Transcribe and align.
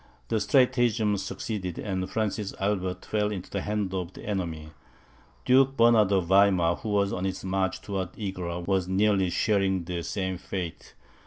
The 0.29 0.39
stratagem 0.39 1.15
succeeded, 1.17 1.77
and 1.77 2.09
Francis 2.09 2.55
Albert 2.59 3.05
fell 3.05 3.31
into 3.31 3.51
the 3.51 3.61
hands 3.61 3.93
of 3.93 4.13
the 4.13 4.25
enemy. 4.25 4.71
Duke 5.45 5.77
Bernard 5.77 6.11
of 6.11 6.25
Weimar, 6.25 6.77
who 6.77 6.89
was 6.89 7.13
on 7.13 7.23
his 7.23 7.43
march 7.45 7.81
towards 7.83 8.17
Egra, 8.17 8.61
was 8.65 8.87
nearly 8.87 9.29
sharing 9.29 9.83
the 9.83 10.01
same 10.01 10.39
fate. 10.39 10.95